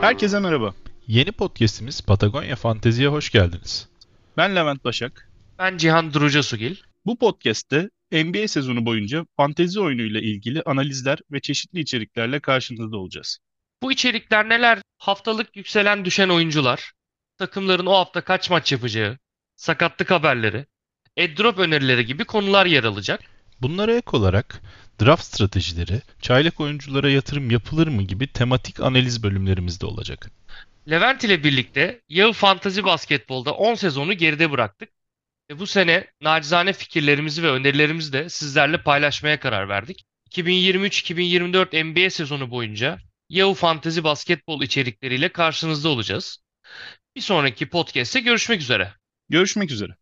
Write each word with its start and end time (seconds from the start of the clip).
Herkese 0.00 0.40
merhaba. 0.40 0.74
Yeni 1.06 1.32
podcast'imiz 1.32 2.00
Patagonya 2.00 2.56
Fantezi'ye 2.56 3.08
hoş 3.08 3.30
geldiniz. 3.30 3.88
Ben 4.36 4.56
Levent 4.56 4.84
Başak. 4.84 5.30
Ben 5.58 5.76
Cihan 5.76 6.12
Duruca 6.12 6.42
Sugil. 6.42 6.76
Bu 7.06 7.18
podcast'te 7.18 7.90
NBA 8.12 8.48
sezonu 8.48 8.86
boyunca 8.86 9.26
fantezi 9.36 9.80
oyunuyla 9.80 10.20
ilgili 10.20 10.62
analizler 10.62 11.18
ve 11.32 11.40
çeşitli 11.40 11.80
içeriklerle 11.80 12.40
karşınızda 12.40 12.96
olacağız. 12.96 13.38
Bu 13.82 13.92
içerikler 13.92 14.48
neler? 14.48 14.78
Haftalık 14.98 15.56
yükselen 15.56 16.04
düşen 16.04 16.28
oyuncular, 16.28 16.92
takımların 17.38 17.86
o 17.86 17.92
hafta 17.92 18.20
kaç 18.20 18.50
maç 18.50 18.72
yapacağı, 18.72 19.18
sakatlık 19.56 20.10
haberleri, 20.10 20.66
airdrop 21.18 21.58
önerileri 21.58 22.06
gibi 22.06 22.24
konular 22.24 22.66
yer 22.66 22.84
alacak. 22.84 23.20
Bunlara 23.62 23.96
ek 23.96 24.06
olarak 24.12 24.62
draft 25.00 25.24
stratejileri, 25.24 26.02
çaylak 26.20 26.60
oyunculara 26.60 27.10
yatırım 27.10 27.50
yapılır 27.50 27.86
mı 27.86 28.02
gibi 28.02 28.26
tematik 28.26 28.80
analiz 28.80 29.22
bölümlerimiz 29.22 29.80
de 29.80 29.86
olacak. 29.86 30.30
Levent 30.90 31.24
ile 31.24 31.44
birlikte 31.44 32.00
Yağı 32.08 32.32
Fantazi 32.32 32.84
Basketbol'da 32.84 33.54
10 33.54 33.74
sezonu 33.74 34.12
geride 34.12 34.50
bıraktık. 34.50 34.88
Ve 35.50 35.58
bu 35.58 35.66
sene 35.66 36.06
nacizane 36.20 36.72
fikirlerimizi 36.72 37.42
ve 37.42 37.50
önerilerimizi 37.50 38.12
de 38.12 38.28
sizlerle 38.28 38.82
paylaşmaya 38.82 39.40
karar 39.40 39.68
verdik. 39.68 40.04
2023-2024 40.30 41.84
NBA 41.84 42.10
sezonu 42.10 42.50
boyunca 42.50 42.98
Yağı 43.28 43.54
Fantazi 43.54 44.04
Basketbol 44.04 44.62
içerikleriyle 44.62 45.28
karşınızda 45.28 45.88
olacağız. 45.88 46.38
Bir 47.16 47.20
sonraki 47.20 47.68
podcast'te 47.68 48.20
görüşmek 48.20 48.60
üzere. 48.60 48.94
Görüşmek 49.28 49.70
üzere. 49.70 49.99